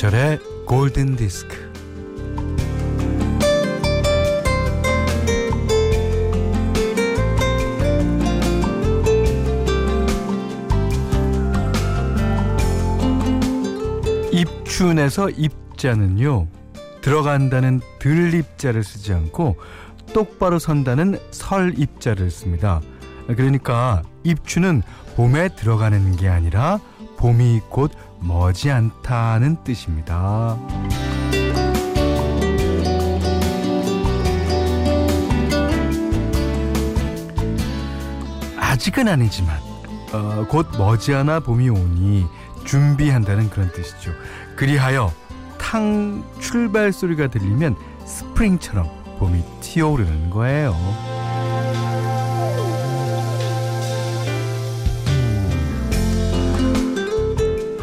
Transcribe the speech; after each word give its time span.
김현철의 0.00 0.38
골든 0.64 1.16
디스크. 1.16 1.70
입춘에서 14.32 15.28
입자는요 15.28 16.48
들어간다는 17.02 17.80
들입자를 17.98 18.82
쓰지 18.82 19.12
않고 19.12 19.56
똑바로 20.14 20.58
선다는 20.58 21.18
설입자를 21.30 22.30
씁니다. 22.30 22.80
그러니까 23.26 24.02
입춘은 24.24 24.82
봄에 25.16 25.50
들어가는 25.56 26.16
게 26.16 26.28
아니라 26.28 26.80
봄이 27.18 27.60
곧 27.68 27.92
머지않다는 28.20 29.56
뜻입니다. 29.64 30.56
아직은 38.58 39.08
아니지만 39.08 39.58
어, 40.12 40.46
곧 40.48 40.66
머지않아 40.78 41.40
봄이 41.40 41.68
오니 41.68 42.26
준비한다는 42.64 43.50
그런 43.50 43.70
뜻이죠. 43.72 44.12
그리하여 44.56 45.12
탕 45.58 46.24
출발 46.40 46.92
소리가 46.92 47.28
들리면 47.28 47.76
스프링처럼 48.04 48.88
봄이 49.18 49.42
튀어오르는 49.60 50.30
거예요. 50.30 50.74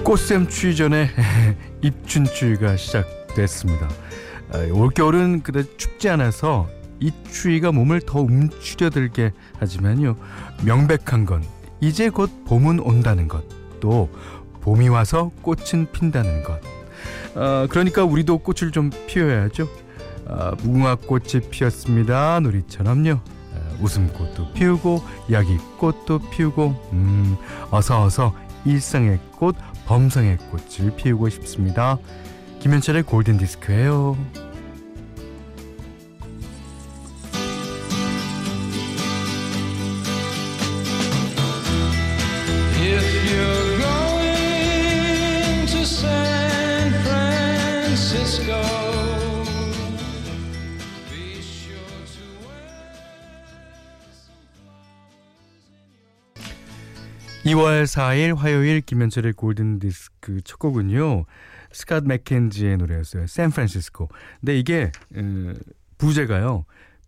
꽃샘 0.07 0.47
추위 0.47 0.73
전에 0.73 1.09
입춘추위가 1.83 2.77
시작됐습니다. 2.77 3.89
아, 4.53 4.59
올겨울은 4.71 5.43
그다지 5.43 5.75
춥지 5.75 6.07
않아서 6.07 6.69
이 7.01 7.11
추위가 7.29 7.73
몸을 7.73 7.99
더 7.99 8.21
움츠려들게 8.21 9.33
하지만요. 9.59 10.15
명백한 10.63 11.25
건 11.25 11.43
이제 11.81 12.09
곧 12.09 12.31
봄은 12.45 12.79
온다는 12.79 13.27
것, 13.27 13.43
또 13.81 14.09
봄이 14.61 14.87
와서 14.87 15.31
꽃은 15.41 15.91
핀다는 15.91 16.41
것. 16.41 16.61
어, 17.35 17.67
그러니까 17.69 18.05
우리도 18.05 18.37
꽃을 18.37 18.71
좀 18.71 18.89
피워야죠. 19.07 19.67
어, 20.27 20.51
무궁화 20.63 20.95
꽃이 20.95 21.49
피었습니다. 21.51 22.39
놀이처럼요. 22.39 23.11
어, 23.11 23.77
웃음꽃도 23.81 24.53
피우고 24.53 25.03
야기꽃도 25.29 26.29
피우고 26.29 26.89
음, 26.93 27.35
어서 27.71 28.03
어서 28.03 28.46
일상의 28.67 29.19
꽃, 29.37 29.55
범성의 29.85 30.37
꽃을 30.37 30.95
피우고 30.95 31.29
싶습니다. 31.29 31.97
김현철의 32.59 33.03
골든 33.03 33.37
디스크예요. 33.37 34.17
2월 57.57 57.85
4일 57.85 58.35
화요일 58.35 58.81
김현철의 58.81 59.33
골든 59.33 59.79
디스크 59.79 60.41
첫 60.41 60.59
곡은요. 60.59 61.25
스캇 61.71 62.05
맥켄지의 62.05 62.77
노래였어요. 62.77 63.25
샌프란시스코. 63.25 64.09
근데 64.39 64.59
이게 64.59 64.91
어, 65.15 65.53
부제가요. 65.97 66.65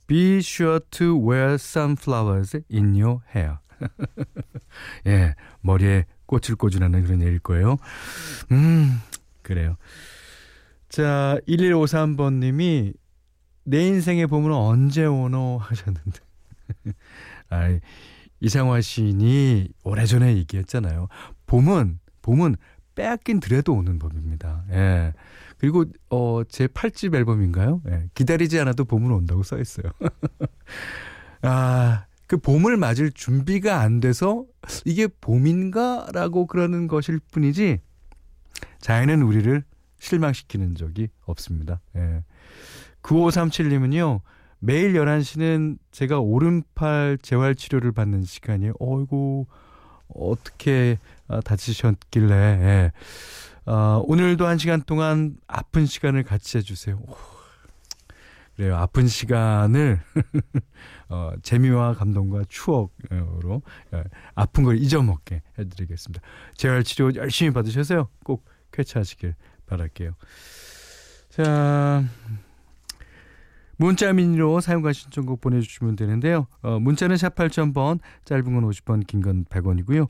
Be 0.08 0.38
sure 0.40 0.80
to 0.90 1.16
wear 1.16 1.54
sunflowers 1.54 2.62
in 2.74 3.00
your 3.00 3.20
hair. 3.36 3.58
예, 5.06 5.36
머리에 5.62 6.06
꽃을 6.26 6.56
꽂으라는 6.58 7.04
그런 7.04 7.22
얘기일 7.22 7.38
거예요. 7.40 7.78
음, 8.52 9.00
그래요. 9.44 9.78
자, 10.90 11.38
1153번 11.48 12.40
님이 12.40 12.94
내 13.66 13.86
인생의 13.86 14.26
봄은 14.26 14.52
언제 14.52 15.06
오노 15.06 15.60
하셨는데. 15.60 16.20
아, 17.52 17.70
이 17.70 17.80
상화 18.48 18.80
시인이 18.82 19.70
오래전에 19.84 20.38
얘기했잖아요. 20.38 21.08
봄은, 21.46 22.00
봄은 22.22 22.56
빼앗긴 22.96 23.40
드레도 23.40 23.74
오는 23.74 24.00
법입니다. 24.00 24.66
예. 24.72 25.14
그리고, 25.58 25.86
어, 26.10 26.44
제 26.48 26.68
8집 26.68 27.16
앨범인가요? 27.16 27.82
예. 27.90 28.06
기다리지 28.14 28.60
않아도 28.62 28.86
봄은 28.86 29.12
온다고 29.12 29.44
써 29.44 29.60
있어요. 29.60 29.92
아, 31.42 32.06
그 32.28 32.38
봄을 32.38 32.78
맞을 32.78 33.12
준비가 33.12 33.80
안 33.80 34.00
돼서 34.00 34.46
이게 34.86 35.08
봄인가? 35.08 36.08
라고 36.14 36.46
그러는 36.46 36.88
것일 36.88 37.20
뿐이지, 37.32 37.80
자연은 38.80 39.22
우리를 39.22 39.64
실망시키는 40.00 40.76
적이 40.76 41.10
없습니다. 41.26 41.82
예. 41.96 42.24
9537님은요, 43.02 44.22
매일 44.60 44.94
11시는 44.94 45.78
제가 45.92 46.20
오른팔 46.20 47.20
재활 47.22 47.56
치료를 47.56 47.92
받는 47.92 48.24
시간이에요. 48.24 48.74
어이구, 48.80 49.46
어떻게 50.14 51.00
아, 51.28 51.40
다치셨길래. 51.42 52.34
예. 52.36 52.92
어, 53.66 54.04
오늘도 54.06 54.46
한 54.46 54.58
시간 54.58 54.82
동안 54.82 55.38
아픈 55.48 55.86
시간을 55.86 56.24
같이 56.24 56.58
해주세요. 56.58 56.98
오, 56.98 57.16
그래요. 58.56 58.76
아픈 58.76 59.08
시간을 59.08 60.02
어, 61.08 61.32
재미와 61.42 61.94
감동과 61.94 62.44
추억으로 62.50 63.62
예, 63.94 64.04
아픈 64.36 64.64
걸 64.64 64.78
잊어먹게 64.78 65.42
해드리겠습니다. 65.58 66.22
재활 66.56 66.84
치료 66.84 67.14
열심히 67.16 67.52
받으셔서요. 67.52 68.10
꼭 68.26 68.44
쾌차하시길 68.74 69.36
바랄게요. 69.68 70.12
자, 71.30 72.04
문자 73.80 74.12
미니로 74.12 74.60
사연과 74.60 74.92
신청곡 74.92 75.40
보내주시면 75.40 75.96
되는데요. 75.96 76.48
어, 76.62 76.80
문자는 76.80 77.16
샵 77.16 77.34
8000번, 77.34 78.00
짧은 78.26 78.44
건 78.44 78.70
50원, 78.70 79.08
긴건 79.08 79.46
100원이고요. 79.46 80.10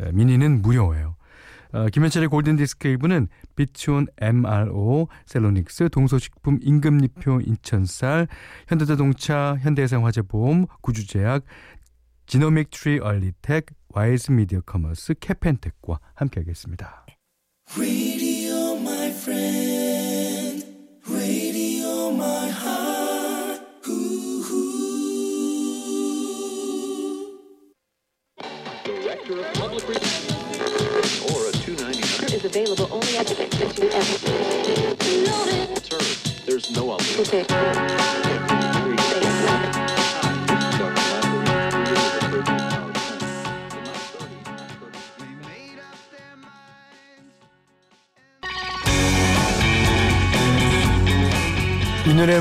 에, 0.00 0.12
미니는 0.12 0.62
무료예요. 0.62 1.16
어, 1.72 1.86
김현철의 1.86 2.28
골든디스크 2.28 2.96
1부는 2.96 3.26
비치온 3.56 4.06
MRO, 4.18 5.08
셀로닉스, 5.26 5.88
동서식품, 5.90 6.60
임금님표 6.62 7.40
이천쌀, 7.44 8.28
현대자동차, 8.68 9.56
현대해상화재보험, 9.62 10.66
구주제약, 10.80 11.42
지노믹 12.26 12.70
트리 12.70 13.00
얼리텍, 13.00 13.66
와이즈 13.88 14.30
미디어 14.30 14.60
커머스, 14.60 15.14
캐펜텍과 15.18 15.98
함께하겠습니다. 16.14 17.04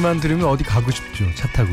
이 0.08 0.10
노래만 0.10 0.20
들으면 0.22 0.48
어디 0.48 0.64
가고 0.64 0.90
싶죠. 0.90 1.26
차 1.36 1.50
타고. 1.50 1.70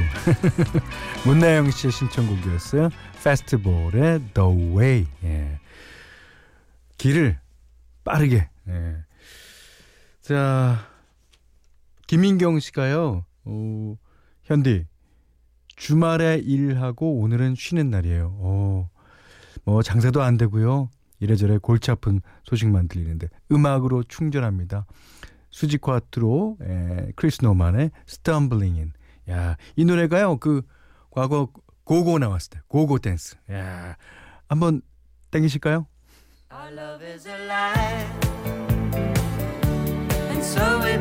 문나영 1.25 1.71
씨의 1.71 1.93
신청곡이었어요. 1.93 2.89
페스티벌의 3.23 4.23
The 4.35 4.75
Way. 4.77 5.07
예. 5.23 5.61
길을 6.99 7.39
빠르게. 8.03 8.49
예. 8.69 8.97
자, 10.21 10.85
김인경 12.09 12.59
씨가요. 12.59 13.25
어, 13.45 13.97
현디 14.45 14.87
주말에 15.77 16.39
일하고 16.39 17.21
오늘은 17.21 17.55
쉬는 17.55 17.91
날이에요. 17.91 18.37
어, 18.41 18.91
뭐 19.65 19.83
장사도 19.83 20.23
안 20.23 20.37
되고요. 20.37 20.91
이래저래 21.21 21.59
골치 21.59 21.93
아픈 21.93 22.21
소식만 22.45 22.89
들리는데 22.89 23.29
음악으로 23.53 24.03
충전합니다. 24.03 24.87
수지 25.55 25.79
콰트로 25.79 26.57
에, 26.63 27.13
크리스 27.15 27.45
노만의 27.45 27.93
Stumblin' 28.07 28.71
In. 28.71 28.93
야, 29.31 29.57
이 29.77 29.85
노래가요. 29.85 30.39
그 30.39 30.63
과거 31.13 31.49
고고 31.85 32.19
나왔을 32.19 32.51
때 32.51 32.61
고고 32.67 32.99
댄스. 32.99 33.37
야, 33.53 33.97
한번 34.49 34.83
땡기실까요? 35.31 35.87
Our 36.53 36.73
love 36.77 37.07
is 37.07 37.29
alive. 37.29 38.25
so 40.43 40.81
we 40.85 40.99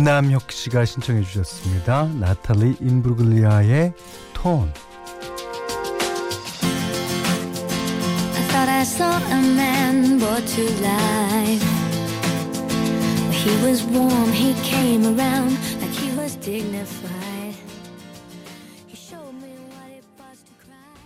김남혁 0.00 0.50
씨가 0.50 0.86
신청해 0.86 1.20
주셨습니다. 1.24 2.06
나탈리 2.06 2.76
인브루글리아의 2.80 3.92
톤. 4.32 4.72
I 8.54 8.82
saw 8.82 9.12
a 9.12 9.42
man 9.52 10.18
brought 10.18 10.46
to 10.56 10.62
life. 10.80 11.62
He 13.30 13.50
was 13.62 13.84
warm, 13.92 14.32
he 14.32 14.54
came 14.62 15.04
around 15.04 15.58
like 15.82 15.92
he 15.92 16.16
was 16.16 16.34
dignified. 16.36 17.54
He 18.86 18.96
showed 18.96 19.34
me 19.34 19.52
what 19.68 19.90
it 19.92 20.04
was 20.16 20.40
to 20.46 20.52
cry. 20.64 20.96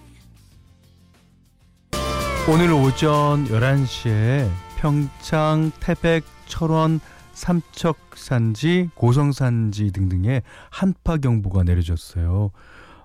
오늘 2.48 2.70
오전 2.72 3.48
11시에 3.48 4.48
평창, 4.78 5.72
태백, 5.80 6.22
철원, 6.46 7.00
삼척산지, 7.34 8.90
고성산지 8.94 9.92
등등에 9.92 10.42
한파 10.70 11.16
경보가 11.16 11.64
내려졌어요. 11.64 12.50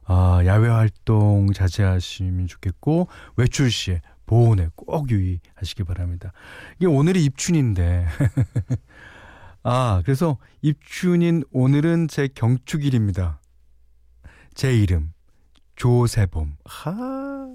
아, 0.05 0.41
야외 0.45 0.69
활동 0.69 1.51
자제하시면 1.53 2.47
좋겠고 2.47 3.07
외출 3.35 3.69
시에 3.69 4.01
보온에 4.25 4.69
꼭 4.75 5.09
유의하시기 5.09 5.83
바랍니다. 5.83 6.31
이게 6.77 6.87
오늘이 6.87 7.23
입춘인데 7.25 8.07
아, 9.63 10.01
그래서 10.05 10.37
입춘인 10.61 11.43
오늘은 11.51 12.07
제 12.07 12.27
경축일입니다. 12.27 13.41
제 14.53 14.75
이름 14.75 15.13
조세봄. 15.75 16.57
하. 16.65 17.47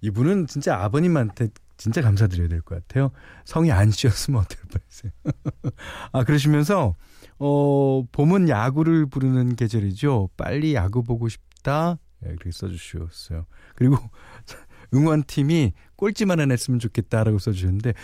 이분은 0.00 0.46
진짜 0.46 0.78
아버님한테 0.82 1.48
진짜 1.82 2.00
감사드려야 2.00 2.46
될 2.48 2.62
것 2.62 2.76
같아요. 2.86 3.10
성이 3.44 3.72
안 3.72 3.90
씌었으면 3.90 4.40
어떨 4.40 4.58
뻔했어요. 4.70 5.12
아 6.12 6.22
그러시면서 6.22 6.94
어 7.40 8.04
봄은 8.12 8.48
야구를 8.48 9.06
부르는 9.06 9.56
계절이죠. 9.56 10.30
빨리 10.36 10.74
야구 10.76 11.02
보고 11.02 11.28
싶다. 11.28 11.98
예, 12.24 12.28
그렇게 12.28 12.52
써주셨어요. 12.52 13.46
그리고 13.74 13.96
응원팀이 14.94 15.72
꼴찌만 15.96 16.38
안 16.38 16.52
했으면 16.52 16.78
좋겠다라고 16.78 17.40
써주셨는데 17.40 17.94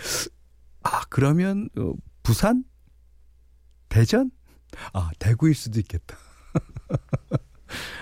아 0.82 1.02
그러면 1.08 1.68
어, 1.78 1.92
부산, 2.24 2.64
대전, 3.88 4.32
아 4.92 5.10
대구일 5.20 5.54
수도 5.54 5.78
있겠다. 5.78 6.16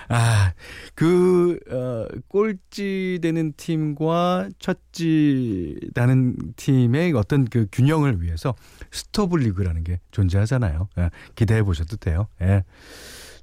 아, 0.09 0.53
그, 0.95 1.59
어, 1.69 2.07
꼴찌 2.27 3.19
되는 3.21 3.53
팀과 3.57 4.49
첫찌 4.59 5.77
나는 5.93 6.35
팀의 6.55 7.13
어떤 7.13 7.45
그 7.45 7.67
균형을 7.71 8.21
위해서 8.21 8.55
스토브 8.91 9.37
리그라는 9.37 9.83
게 9.83 9.99
존재하잖아요. 10.11 10.89
예, 10.99 11.09
기대해 11.35 11.63
보셔도 11.63 11.97
돼요. 11.97 12.27
예. 12.41 12.63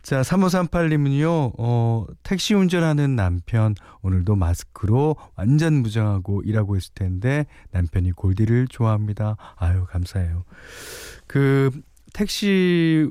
자, 0.03 0.21
3538님은요, 0.21 1.55
어, 1.57 2.07
택시 2.23 2.53
운전하는 2.53 3.17
남편, 3.17 3.75
오늘도 4.03 4.37
마스크로 4.37 5.17
완전 5.35 5.77
무장하고 5.77 6.43
일하고 6.43 6.77
있을 6.77 6.93
텐데, 6.93 7.47
남편이 7.71 8.13
골디를 8.13 8.69
좋아합니다. 8.69 9.37
아유, 9.57 9.87
감사해요. 9.89 10.45
그, 11.27 11.71
택시 12.13 13.11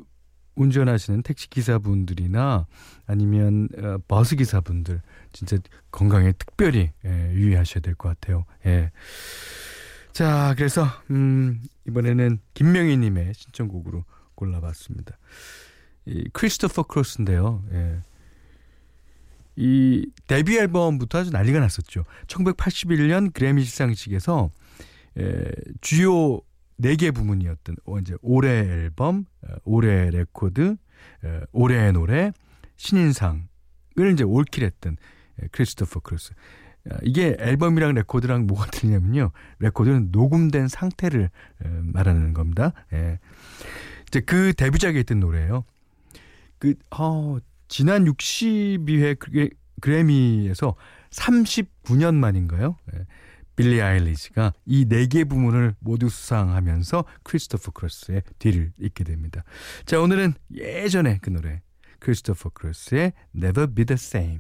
운전하시는 0.56 1.22
택시 1.24 1.50
기사분들이나 1.50 2.68
아니면 3.06 3.70
어, 3.78 3.98
버스 4.08 4.36
기사분들 4.36 5.02
진짜 5.32 5.58
건강에 5.92 6.32
특별히 6.34 6.92
예, 7.06 7.32
유의하셔야 7.34 7.82
될 7.82 7.96
것 7.96 8.10
같아요. 8.10 8.46
예. 8.66 8.92
자, 10.12 10.54
그래서 10.58 10.86
음, 11.10 11.62
이번에는 11.88 12.40
김명희 12.54 12.98
님의 12.98 13.34
신청곡으로 13.36 14.04
골라봤습니다. 14.36 15.18
이 16.06 16.30
크리스토퍼 16.34 16.84
크로스인데요. 16.84 17.64
예. 17.72 17.98
이 19.56 20.08
데뷔 20.28 20.58
앨범부터 20.58 21.20
아주 21.20 21.32
난리가 21.32 21.60
났었죠. 21.60 22.04
1981년 22.28 23.34
그래미 23.34 23.64
시상식에서 23.64 24.50
예, 25.20 25.52
주요 25.82 26.40
4개 26.84 27.14
부문이었던 27.14 27.78
어, 27.86 28.00
이제 28.00 28.16
올해 28.22 28.50
앨범, 28.50 29.26
어, 29.42 29.56
올해 29.64 30.10
레코드, 30.10 30.76
어, 31.24 31.40
올해의 31.52 31.94
노래, 31.94 32.32
신인상을 32.76 33.44
이제 34.14 34.24
올킬했던 34.24 34.98
예, 35.42 35.48
크리스토퍼 35.52 36.02
크로스. 36.02 36.34
아, 36.92 36.98
이게 37.04 37.36
앨범이랑 37.40 37.94
레코드랑 37.94 38.46
뭐가 38.46 38.68
틀리냐면요. 38.72 39.32
레코드는 39.60 40.10
녹음된 40.12 40.68
상태를 40.68 41.30
말하는 41.82 42.34
겁니다. 42.34 42.74
예. 42.92 43.20
이제 44.08 44.20
그 44.20 44.54
데뷔작에 44.54 45.00
있던 45.00 45.22
노래예요. 45.22 45.64
그 46.60 46.76
어, 46.92 47.38
지난 47.70 48.04
62회 48.06 49.50
그래미에서 49.80 50.76
39년 51.12 52.16
만인가요? 52.16 52.76
예. 52.94 53.06
빌리 53.56 53.82
아일리시가 53.82 54.54
이 54.66 54.86
네 54.86 55.08
개 55.08 55.24
부문을 55.24 55.76
모두 55.80 56.10
수상하면서 56.10 57.06
크리스토퍼 57.24 57.72
크로스의 57.72 58.24
뒤를 58.40 58.72
잇게 58.80 59.04
됩니다. 59.04 59.44
자, 59.86 60.00
오늘은 60.00 60.34
예전에 60.54 61.20
그 61.22 61.30
노래 61.30 61.62
크리스토퍼 62.00 62.50
크로스의 62.50 63.14
Never 63.36 63.74
Be 63.74 63.86
the 63.86 63.96
Same. 63.96 64.40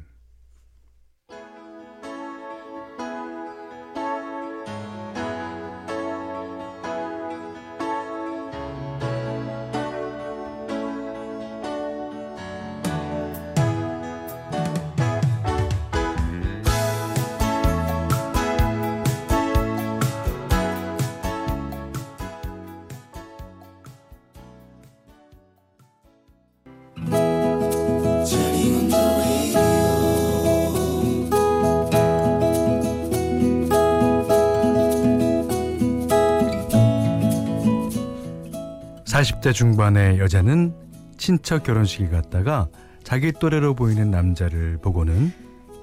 40대 39.23 39.53
중반의 39.53 40.19
여자는 40.19 40.73
친척 41.17 41.63
결혼식에 41.63 42.09
갔다가 42.09 42.67
자기 43.03 43.31
또래로 43.31 43.73
보이는 43.73 44.11
남자를 44.11 44.77
보고는 44.81 45.31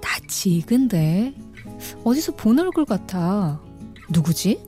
나 0.03 0.09
지근데 0.29 1.35
어디서 2.05 2.33
본 2.37 2.59
얼굴 2.59 2.85
같아. 2.85 3.61
누구지? 4.11 4.61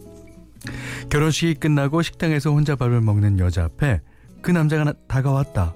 결혼식이 1.10 1.54
끝나고 1.54 2.00
식당에서 2.02 2.50
혼자 2.50 2.74
밥을 2.76 3.00
먹는 3.02 3.38
여자 3.40 3.64
앞에 3.64 4.00
그 4.40 4.50
남자가 4.50 4.84
나, 4.84 4.92
다가왔다. 5.06 5.74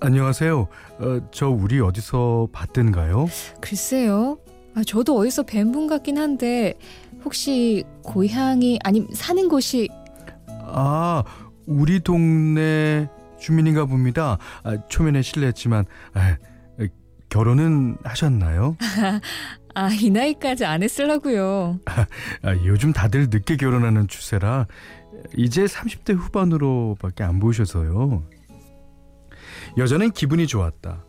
안녕하세요. 0.00 0.60
어, 1.00 1.20
저 1.32 1.48
우리 1.48 1.80
어디서 1.80 2.48
봤던가요? 2.52 3.26
글쎄요. 3.60 4.38
아, 4.74 4.82
저도 4.86 5.16
어디서 5.16 5.42
뵌 5.44 5.70
분 5.72 5.86
같긴 5.86 6.18
한데 6.18 6.74
혹시 7.24 7.84
고향이 8.02 8.78
아님 8.84 9.08
사는 9.12 9.48
곳이 9.48 9.88
아 10.70 11.22
우리 11.68 12.00
동네 12.00 13.08
주민인가 13.38 13.84
봅니다. 13.84 14.38
아, 14.64 14.76
초면에 14.88 15.22
실례했지만 15.22 15.84
아, 16.14 16.36
결혼은 17.28 17.98
하셨나요? 18.04 18.76
아, 19.74 19.90
이 19.92 20.10
나이까지 20.10 20.64
안 20.64 20.82
했으려고요. 20.82 21.78
아, 21.84 22.06
아, 22.42 22.52
요즘 22.64 22.92
다들 22.92 23.28
늦게 23.30 23.56
결혼하는 23.56 24.08
추세라 24.08 24.66
이제 25.36 25.64
30대 25.64 26.16
후반으로밖에 26.16 27.22
안 27.22 27.38
보셔서요. 27.38 28.24
여자는 29.76 30.12
기분이 30.12 30.46
좋았다. 30.46 31.04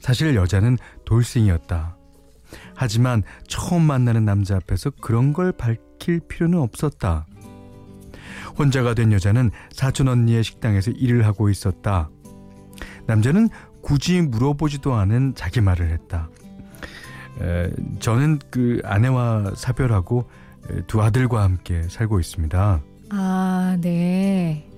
사실 0.00 0.34
여자는 0.34 0.78
돌싱이었다. 1.04 1.96
하지만 2.74 3.22
처음 3.48 3.82
만나는 3.82 4.24
남자 4.24 4.56
앞에서 4.56 4.90
그런 5.00 5.32
걸 5.32 5.52
밝힐 5.52 6.20
필요는 6.20 6.58
없었다. 6.58 7.26
혼자가 8.58 8.94
된 8.94 9.12
여자는 9.12 9.50
사촌 9.70 10.08
언니의 10.08 10.44
식당에서 10.44 10.90
일을 10.92 11.26
하고 11.26 11.48
있었다. 11.48 12.10
남자는 13.06 13.48
굳이 13.82 14.20
물어보지도 14.20 14.94
않은 14.94 15.34
자기 15.34 15.60
말을 15.60 15.90
했다. 15.90 16.28
에, 17.40 17.70
저는 18.00 18.40
그 18.50 18.80
아내와 18.84 19.52
사별하고 19.54 20.28
두 20.86 21.02
아들과 21.02 21.42
함께 21.42 21.82
살고 21.88 22.18
있습니다. 22.18 22.80
아, 23.10 23.76
네. 23.80 24.68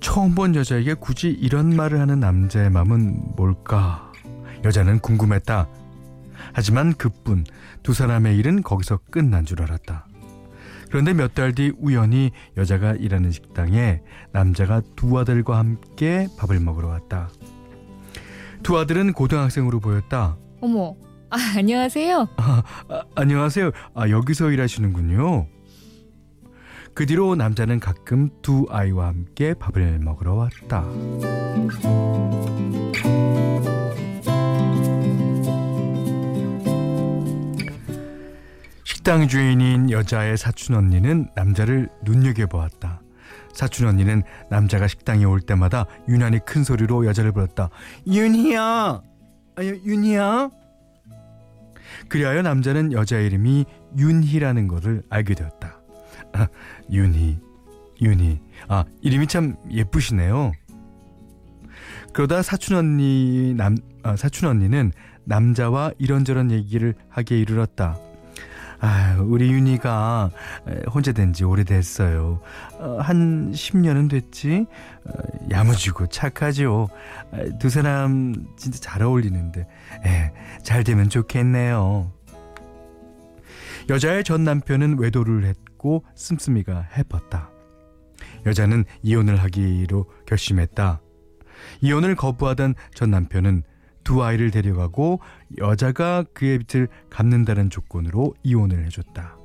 처음 0.00 0.34
본 0.34 0.54
여자에게 0.54 0.94
굳이 0.94 1.28
이런 1.28 1.74
말을 1.74 2.00
하는 2.00 2.20
남자의 2.20 2.70
마음은 2.70 3.34
뭘까? 3.36 4.12
여자는 4.64 5.00
궁금했다. 5.00 5.68
하지만 6.52 6.94
그뿐 6.94 7.44
두 7.82 7.94
사람의 7.94 8.36
일은 8.36 8.62
거기서 8.62 9.00
끝난 9.10 9.44
줄 9.44 9.62
알았다. 9.62 10.06
그런데 10.94 11.12
몇 11.12 11.34
달 11.34 11.52
뒤 11.52 11.72
우연히 11.80 12.30
여자가 12.56 12.92
일하는 12.92 13.32
식당에 13.32 14.00
남자가 14.30 14.80
두 14.94 15.18
아들과 15.18 15.58
함께 15.58 16.28
밥을 16.38 16.60
먹으러 16.60 16.86
왔다. 16.86 17.30
두 18.62 18.78
아들은 18.78 19.12
고등학생으로 19.12 19.80
보였다. 19.80 20.36
어머. 20.60 20.94
아, 21.30 21.36
안녕하세요. 21.56 22.28
아, 22.36 22.62
안녕하세요. 23.16 23.72
아, 23.96 24.08
여기서 24.08 24.52
일하시는군요. 24.52 25.48
그 26.94 27.06
뒤로 27.06 27.34
남자는 27.34 27.80
가끔 27.80 28.30
두 28.40 28.68
아이와 28.70 29.08
함께 29.08 29.52
밥을 29.54 29.98
먹으러 29.98 30.34
왔다. 30.34 30.84
식당 39.04 39.28
주인인 39.28 39.90
여자의 39.90 40.38
사촌 40.38 40.76
언니는 40.76 41.28
남자를 41.36 41.90
눈여겨보았다. 42.04 43.02
사촌 43.52 43.86
언니는 43.86 44.22
남자가 44.48 44.88
식당에 44.88 45.26
올 45.26 45.42
때마다 45.42 45.84
유난히 46.08 46.38
큰 46.38 46.64
소리로 46.64 47.04
여자를 47.04 47.32
불렀다. 47.32 47.68
윤희야! 48.06 49.02
아니, 49.56 49.68
윤희야? 49.68 50.48
그리하여 52.08 52.40
남자는 52.40 52.92
여자 52.94 53.18
이름이 53.18 53.66
윤희라는 53.98 54.68
것을 54.68 55.02
알게 55.10 55.34
되었다. 55.34 55.78
아, 56.32 56.48
윤희, 56.90 57.38
윤희. 58.00 58.40
아, 58.68 58.84
이름이 59.02 59.26
참 59.26 59.56
예쁘시네요. 59.70 60.52
그러다 62.14 62.40
사촌 62.40 62.78
언니 62.78 63.52
남 63.54 63.76
아, 64.02 64.16
사촌 64.16 64.48
언니는 64.48 64.92
남자와 65.24 65.92
이런저런 65.98 66.50
얘기를 66.50 66.94
하게 67.10 67.38
이르렀다. 67.38 67.98
아, 68.80 69.16
우리 69.20 69.50
윤희가 69.52 70.30
혼자 70.92 71.12
된 71.12 71.32
지 71.32 71.42
오래됐어요. 71.44 72.40
어, 72.78 72.98
한 73.00 73.50
10년은 73.52 74.08
됐지? 74.10 74.66
어, 75.04 75.12
야무지고 75.50 76.06
착하죠. 76.08 76.88
두 77.58 77.70
사람 77.70 78.34
진짜 78.56 78.78
잘 78.80 79.02
어울리는데, 79.02 79.66
에, 80.06 80.32
잘 80.62 80.84
되면 80.84 81.08
좋겠네요. 81.08 82.12
여자의 83.88 84.22
전 84.24 84.44
남편은 84.44 84.98
외도를 84.98 85.44
했고 85.44 86.04
씀씀이가 86.14 86.88
해뻤다. 86.92 87.50
여자는 88.46 88.84
이혼을 89.02 89.42
하기로 89.42 90.06
결심했다. 90.26 91.00
이혼을 91.80 92.14
거부하던 92.14 92.74
전 92.94 93.10
남편은 93.10 93.62
두 94.04 94.22
아이를 94.22 94.50
데려가고 94.50 95.20
여자가 95.58 96.24
그의 96.34 96.58
빚을 96.58 96.88
갚는다는 97.10 97.70
조건으로 97.70 98.34
이혼을 98.42 98.84
해줬다. 98.86 99.36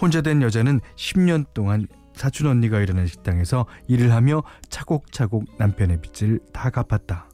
혼자 0.00 0.22
된 0.22 0.42
여자는 0.42 0.80
10년 0.96 1.46
동안 1.54 1.86
사촌 2.14 2.48
언니가 2.48 2.80
일하는 2.80 3.06
식당에서 3.06 3.66
일을 3.86 4.12
하며 4.12 4.42
차곡차곡 4.70 5.44
남편의 5.58 6.00
빚을 6.00 6.40
다 6.52 6.70
갚았다. 6.70 7.28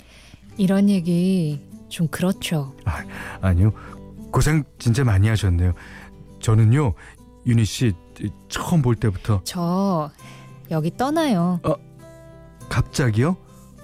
이런 0.56 0.90
얘기 0.90 1.66
좀 1.88 2.08
그렇죠. 2.08 2.74
아, 2.84 3.02
아니요. 3.40 3.72
고생 4.30 4.64
진짜 4.78 5.04
많이 5.04 5.28
하셨네요. 5.28 5.72
저는요, 6.40 6.94
윤희 7.46 7.64
씨 7.64 7.92
처음 8.48 8.82
볼 8.82 8.94
때부터 8.96 9.40
저 9.44 10.10
여기 10.70 10.94
떠나요. 10.96 11.60
갑자기요? 12.68 13.36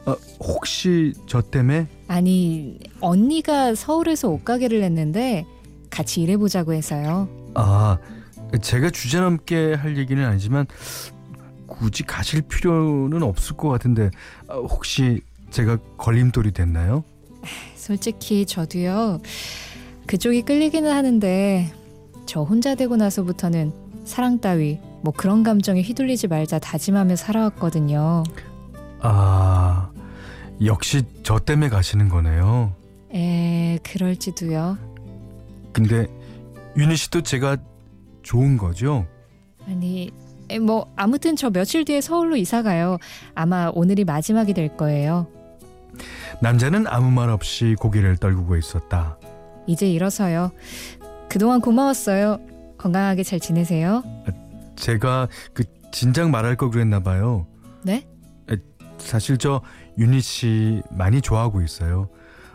아, 0.06 0.16
혹시 0.40 1.12
저 1.26 1.40
때문에? 1.40 1.86
아니, 2.10 2.76
언니가 3.00 3.76
서울에서 3.76 4.30
옷가게를 4.30 4.80
냈는데 4.80 5.46
같이 5.90 6.20
일해보자고 6.22 6.72
해서요. 6.72 7.28
아, 7.54 7.98
제가 8.60 8.90
주제넘게 8.90 9.74
할 9.74 9.96
얘기는 9.96 10.22
아니지만 10.24 10.66
굳이 11.68 12.02
가실 12.02 12.42
필요는 12.42 13.22
없을 13.22 13.56
것 13.56 13.68
같은데 13.68 14.10
아, 14.48 14.54
혹시 14.56 15.20
제가 15.52 15.76
걸림돌이 15.98 16.50
됐나요? 16.50 17.04
솔직히 17.76 18.44
저도요. 18.44 19.20
그쪽이 20.08 20.42
끌리기는 20.42 20.90
하는데 20.90 21.72
저 22.26 22.42
혼자 22.42 22.74
되고 22.74 22.96
나서부터는 22.96 23.72
사랑 24.04 24.40
따위 24.40 24.80
뭐 25.02 25.12
그런 25.16 25.44
감정에 25.44 25.80
휘둘리지 25.80 26.26
말자 26.26 26.58
다짐하며 26.58 27.14
살아왔거든요. 27.14 28.24
아, 28.98 29.89
역시 30.64 31.02
저 31.22 31.38
때문에 31.38 31.68
가시는 31.68 32.08
거네요. 32.08 32.74
에, 33.14 33.78
그럴지도요. 33.82 34.78
근데 35.72 36.06
윤희 36.76 36.96
씨도 36.96 37.22
제가 37.22 37.56
좋은 38.22 38.56
거죠? 38.56 39.06
아니, 39.66 40.10
에, 40.48 40.58
뭐 40.58 40.92
아무튼 40.96 41.36
저 41.36 41.50
며칠 41.50 41.84
뒤에 41.84 42.00
서울로 42.00 42.36
이사 42.36 42.62
가요. 42.62 42.98
아마 43.34 43.70
오늘이 43.74 44.04
마지막이 44.04 44.52
될 44.52 44.76
거예요. 44.76 45.26
남자는 46.40 46.86
아무 46.86 47.10
말 47.10 47.30
없이 47.30 47.74
고개를 47.78 48.16
떨구고 48.18 48.56
있었다. 48.56 49.18
이제 49.66 49.90
일어서요. 49.90 50.52
그동안 51.28 51.60
고마웠어요. 51.60 52.38
건강하게 52.78 53.22
잘 53.22 53.40
지내세요. 53.40 54.02
제가 54.76 55.28
그 55.52 55.64
진작 55.90 56.30
말할 56.30 56.56
걸 56.56 56.70
그랬나 56.70 57.00
봐요. 57.00 57.46
네? 57.82 58.06
사실 58.98 59.38
저 59.38 59.62
윤희 59.99 60.20
씨 60.20 60.82
많이 60.90 61.20
좋아하고 61.20 61.62
있어요. 61.62 62.09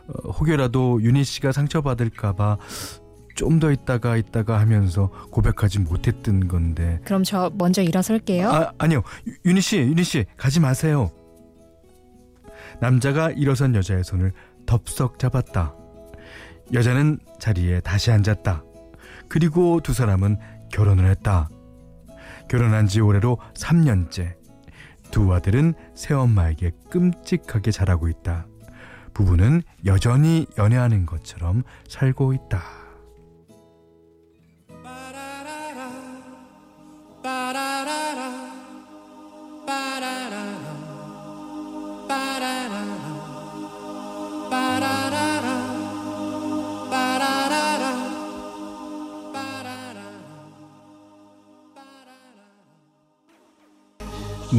어, 0.07 0.29
혹여라도 0.31 1.01
윤희 1.01 1.23
씨가 1.23 1.51
상처받을까봐 1.51 2.57
좀 3.35 3.59
더 3.59 3.69
있다가 3.71 4.15
있다가 4.15 4.59
하면서 4.61 5.09
고백하지 5.29 5.79
못했던 5.79 6.47
건데. 6.47 7.01
그럼 7.03 7.23
저 7.25 7.51
먼저 7.55 7.81
일어설게요. 7.81 8.49
아 8.49 8.71
아니요 8.77 9.03
유- 9.27 9.33
윤희 9.49 9.59
씨 9.61 9.77
윤희 9.79 10.03
씨 10.05 10.25
가지 10.37 10.59
마세요. 10.61 11.11
남자가 12.79 13.31
일어선 13.31 13.75
여자의 13.75 14.03
손을 14.03 14.31
덥석 14.65 15.19
잡았다. 15.19 15.75
여자는 16.73 17.19
자리에 17.39 17.79
다시 17.81 18.11
앉았다. 18.11 18.63
그리고 19.27 19.79
두 19.81 19.93
사람은 19.93 20.37
결혼을 20.71 21.09
했다. 21.09 21.49
결혼한 22.49 22.87
지 22.87 23.01
올해로 23.01 23.37
3년째. 23.55 24.33
두 25.15 25.33
아들은 25.33 25.75
새엄마에게 25.93 26.71
끔찍하게 26.89 27.71
자라고 27.71 28.09
있다. 28.09 28.47
부부는 29.13 29.61
여전히 29.85 30.45
연애하는 30.57 31.05
것처럼 31.05 31.63
살고 31.87 32.33
있다. 32.33 32.84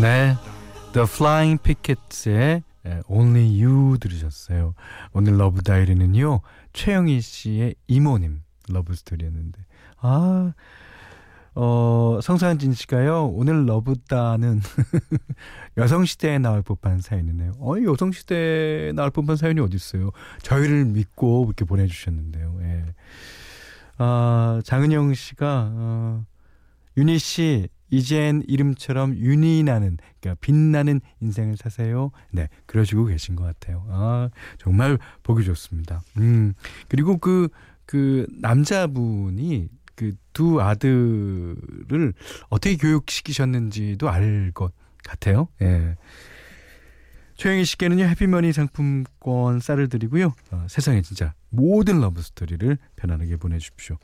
네, 0.01 0.37
The 0.93 1.07
Flying 1.09 1.63
Pickets의 1.63 2.63
예, 2.87 3.01
Only 3.09 3.65
You 3.65 3.99
들으셨어요. 3.99 4.75
오늘 5.13 5.39
러브 5.39 5.63
다이어리는요 5.63 6.41
최영희 6.73 7.21
씨의 7.21 7.75
이모님 7.89 8.43
러브 8.69 8.95
스토리였는데 8.95 9.59
아. 10.01 10.53
어, 11.59 12.19
성상진 12.23 12.75
씨가요, 12.75 13.29
오늘 13.29 13.65
러브다는 13.65 14.61
여성 15.79 16.05
시대에 16.05 16.39
나올 16.39 16.63
법한 16.63 17.01
사연이네요. 17.01 17.53
어, 17.61 17.77
여성 17.83 18.13
시대에 18.13 18.93
나올 18.93 19.11
법한 19.11 19.37
사연이 19.37 19.61
어딨어요. 19.61 20.11
저희를 20.43 20.85
믿고 20.85 21.47
이렇게 21.47 21.65
보내 21.65 21.87
주셨는데요. 21.87 22.59
예. 22.61 22.85
아, 23.97 24.61
장은영 24.65 25.15
씨가, 25.15 25.71
어, 25.73 26.27
윤희 26.99 27.19
씨, 27.19 27.69
이젠 27.91 28.43
이름처럼 28.47 29.17
윤이 29.17 29.63
나는, 29.63 29.99
그러니까 30.21 30.39
빛나는 30.41 31.01
인생을 31.21 31.57
사세요. 31.57 32.11
네, 32.33 32.49
그러시고 32.67 33.05
계신 33.07 33.37
것 33.37 33.45
같아요. 33.45 33.85
아, 33.89 34.31
정말 34.59 34.99
보기 35.23 35.45
좋습니다. 35.45 36.03
음, 36.19 36.55
그리고 36.89 37.19
그, 37.19 37.49
그 37.87 38.27
남자분이 38.41 39.69
그 39.95 40.13
두 40.37 40.61
아들을 40.61 42.13
어떻게 42.51 42.77
교육시키셨는지도 42.77 44.11
알 44.11 44.53
것 44.53 44.71
같아요. 45.03 45.49
예. 45.63 45.97
최영희 47.37 47.65
씨께는요 47.65 48.05
해피머니 48.05 48.53
상품권 48.53 49.61
쌀을 49.61 49.89
드리고요 49.89 50.35
어, 50.51 50.67
세상에 50.69 51.01
진짜 51.03 51.35
모든 51.49 52.01
러브 52.01 52.21
스토리를 52.21 52.77
편안하게 52.97 53.37
보내주십시오. 53.37 53.97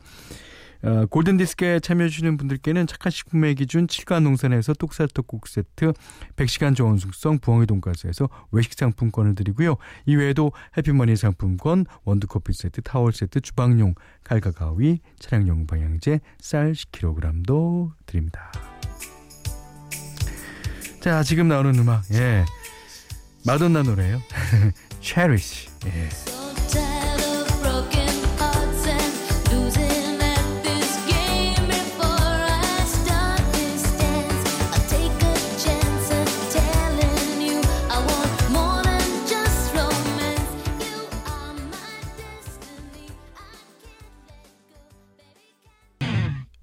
어, 0.84 1.06
골든디스크에 1.06 1.80
참여해주시는 1.80 2.36
분들께는 2.36 2.86
착한 2.86 3.10
식품의 3.10 3.54
기준 3.54 3.86
7간 3.86 4.22
농산에서 4.24 4.72
똑살떡국 4.74 5.46
세트 5.46 5.92
100시간 6.36 6.76
저온 6.76 6.98
숙성 6.98 7.38
부엉이 7.38 7.66
돈가스에서 7.66 8.28
외식 8.50 8.74
상품권을 8.74 9.34
드리고요. 9.34 9.76
이외에도 10.06 10.52
해피머니 10.76 11.16
상품권 11.16 11.86
원두커피 12.04 12.52
세트 12.52 12.82
타월 12.82 13.12
세트 13.12 13.40
주방용 13.40 13.94
칼과 14.24 14.50
가위 14.50 15.00
차량용 15.18 15.66
방향제 15.66 16.20
쌀 16.40 16.72
10kg도 16.72 17.92
드립니다. 18.06 18.50
자 21.00 21.22
지금 21.22 21.48
나오는 21.48 21.74
음악 21.78 22.04
예 22.12 22.44
마돈나 23.44 23.82
노래요. 23.82 24.20
Cherish. 25.00 25.68
예. 25.86 26.41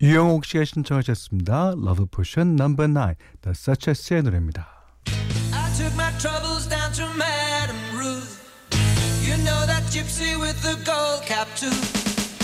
유영옥 0.10 0.44
씨가 0.44 0.66
신청하셨습니다. 0.66 1.74
Love 1.78 2.08
Potion 2.08 2.58
Number 2.60 2.90
9, 2.90 3.14
The 3.44 3.54
Suchess의 3.54 4.24
노래입니다. 4.24 4.68
I 5.54 5.70
took 5.78 5.94
my 5.94 6.10
troubles 6.18 6.68
down 6.68 6.92
to 6.94 7.06
Madame 7.14 7.78
Ruth. 7.94 8.42
You 9.22 9.38
know 9.46 9.68
that 9.70 9.86
gypsy 9.94 10.34
with 10.34 10.58
the 10.66 10.82
gold 10.82 11.22
cap 11.30 11.46
too. 11.54 11.70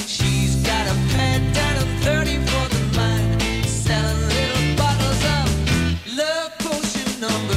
She's 0.06 0.62
got 0.62 0.86
a 0.86 0.94
pad 1.10 1.42
down 1.58 1.82
on 1.82 1.90
30 2.06 2.38
for 2.46 2.70
the 2.70 2.82
mine, 2.94 3.34
selling 3.66 4.22
little 4.30 4.78
bottles 4.78 5.26
of 5.26 5.50
love 6.14 6.54
potion 6.62 7.10
number 7.18 7.55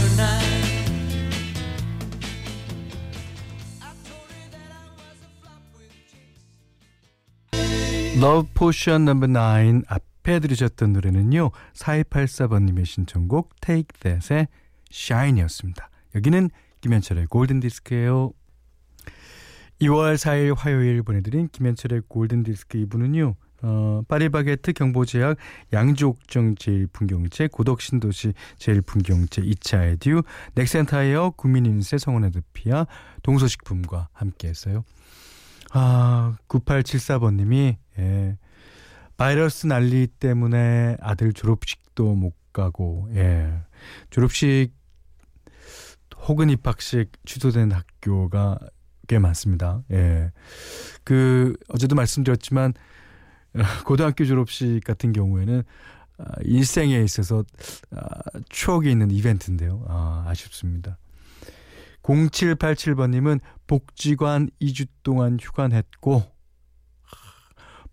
Love 8.18 8.48
Potion 8.52 9.08
Number 9.08 9.32
9 9.32 9.82
앞에 9.86 10.40
들으셨던 10.40 10.92
노래는요. 10.92 11.52
4284번님의 11.74 12.84
신청곡 12.84 13.54
Take 13.60 13.86
That의 14.00 14.48
Shine이었습니다. 14.90 15.88
여기는 16.16 16.50
김현철의 16.80 17.26
골든디스크예요. 17.26 18.32
2월 19.82 20.16
4일 20.16 20.56
화요일 20.56 21.04
보내드린 21.04 21.48
김현철의 21.52 22.02
골든디스크 22.08 22.78
2부는요. 22.86 23.36
어, 23.62 24.02
파리바게트 24.08 24.72
경보제약 24.72 25.36
양주옥정 25.72 26.56
제일풍경채 26.56 27.48
고덕신도시 27.48 28.34
제일풍경채 28.56 29.42
2차 29.42 29.92
에듀 29.92 30.22
넥센타이어 30.54 31.34
구민인세 31.36 31.98
성원에드피아 31.98 32.86
동서식품과 33.22 34.08
함께했어요. 34.12 34.84
아 35.72 36.36
9874번님이 36.48 37.76
예, 37.98 38.36
바이러스 39.16 39.66
난리 39.66 40.06
때문에 40.06 40.96
아들 41.00 41.32
졸업식도 41.32 42.14
못 42.14 42.34
가고 42.52 43.08
예, 43.14 43.52
졸업식 44.10 44.70
혹은 46.26 46.50
입학식 46.50 47.10
취소된 47.24 47.72
학교가 47.72 48.58
꽤 49.06 49.18
많습니다. 49.18 49.82
예. 49.90 50.30
그 51.02 51.56
어제도 51.68 51.96
말씀드렸지만 51.96 52.74
어, 53.54 53.62
고등학교 53.84 54.24
졸업식 54.24 54.80
같은 54.84 55.12
경우에는 55.12 55.62
아, 56.18 56.24
일생에 56.42 57.00
있어서 57.02 57.44
아, 57.90 58.08
추억이 58.48 58.90
있는 58.90 59.10
이벤트인데요. 59.10 59.84
아, 59.88 60.24
아쉽습니다. 60.28 60.98
0787번님은 62.02 63.40
복지관 63.66 64.50
2주 64.60 64.88
동안 65.02 65.38
휴관했고 65.40 66.24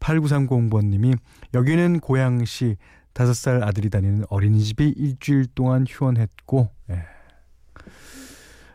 8930번님이 0.05 1.17
여기는 1.53 1.99
고양시 1.99 2.77
5살 3.13 3.63
아들이 3.63 3.89
다니는 3.89 4.25
어린이집이 4.29 4.93
일주일 4.97 5.47
동안 5.55 5.85
휴원했고 5.87 6.69
예. 6.91 7.03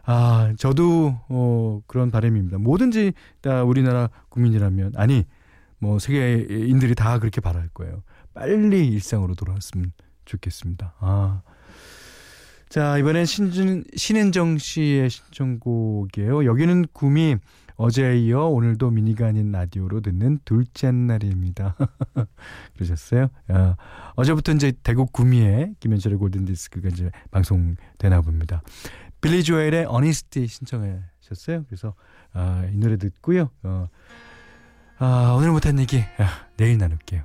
아 0.05 0.53
저도 0.59 1.21
어, 1.29 1.83
그런 1.87 2.11
바람입니다. 2.11 2.59
뭐든지 2.59 3.13
다 3.43 3.63
우리나라 3.63 4.09
국민이라면 4.31 4.95
아니 4.97 5.25
뭐 5.79 5.99
세계인들이 5.99 6.95
다 6.95 7.19
그렇게 7.19 7.41
바랄 7.41 7.69
거예요. 7.69 8.03
빨리 8.35 8.89
일상으로 8.89 9.35
돌아왔으면 9.35 9.93
좋겠습니다. 10.25 10.95
아. 11.01 11.43
자, 12.69 12.99
이번엔 12.99 13.25
신준, 13.25 13.83
신은정 13.97 14.59
씨의 14.59 15.11
신청곡이에요. 15.11 16.45
여기는 16.45 16.87
구미 16.93 17.37
어제에 17.81 18.19
이어 18.19 18.45
오늘도 18.45 18.91
미니가 18.91 19.29
아닌 19.29 19.53
라디오로 19.53 20.03
듣는 20.03 20.39
둘째 20.45 20.93
날입니다. 20.93 21.77
그러셨어요? 22.77 23.29
아, 23.49 23.77
어제부터 24.17 24.53
이제 24.53 24.71
대구 24.83 25.07
구미에 25.07 25.73
김현철의 25.81 26.19
골든디스크가 26.19 26.91
이제 26.91 27.11
방송되나 27.31 28.21
봅니다. 28.21 28.61
빌리 29.23 29.43
조엘의 29.43 29.87
어니스티 29.87 30.47
신청하셨어요. 30.47 31.65
그래서 31.69 31.95
아, 32.35 32.67
이 32.71 32.77
노래 32.77 32.99
듣고요. 32.99 33.49
어, 33.63 33.89
아, 34.99 35.35
오늘 35.39 35.51
못한 35.51 35.79
얘기 35.79 36.05
아, 36.19 36.49
내일 36.59 36.77
나눌게요. 36.77 37.23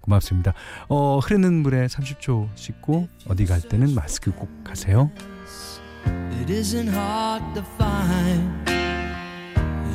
고맙습니다. 0.00 0.54
어, 0.88 1.20
흐르는 1.20 1.62
물에 1.62 1.86
30초 1.86 2.48
씻고 2.56 3.06
어디 3.28 3.46
갈 3.46 3.60
때는 3.60 3.94
마스크 3.94 4.32
꼭 4.32 4.50
하세요. 4.64 5.08
It 6.40 6.52
isn't 6.52 6.88
hard 6.88 7.54
to 7.54 7.62
find. 7.76 8.73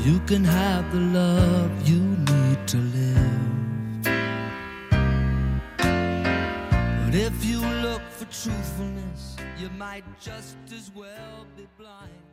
You 0.05 0.19
can 0.21 0.45
have 0.45 0.91
the 0.93 0.99
love 0.99 1.89
you 1.89 1.99
need 1.99 2.67
to 2.67 2.77
live. 2.77 3.59
But 7.05 7.15
if 7.15 7.43
you 7.43 7.59
look 7.59 8.01
for 8.11 8.25
truthfulness, 8.25 9.35
you 9.57 9.69
might 9.71 10.05
just 10.21 10.55
as 10.71 10.89
well 10.95 11.45
be 11.57 11.67
blind. 11.77 12.28